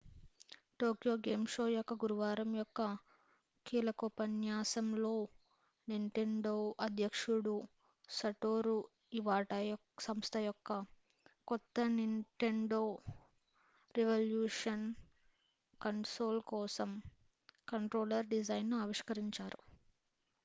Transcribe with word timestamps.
Tokyo 0.79 1.13
game 1.25 1.43
show 1.47 1.63
యొక్క 1.69 1.93
గురువారం 1.93 2.55
యొక్క 2.55 2.79
కీలకోపన్యాసం 3.65 4.87
లో 4.95 5.11
నింటెండో 5.87 6.53
అధ్యక్షుడు 6.79 7.53
సటోరూ 8.09 8.73
ఇవాటా 9.13 9.59
సంస్థ 9.99 10.37
యొక్క 10.37 10.79
కొత్త 11.47 11.85
నింటెండో 11.89 12.81
రివల్యూషన్ 13.95 14.87
కన్సోల్ 15.81 16.41
కోసం 16.49 16.91
కంట్రోలర్ 17.69 18.27
డిజైన్ 18.27 18.69
ను 18.69 18.79
ఆవిష్కరించారు 18.81 19.61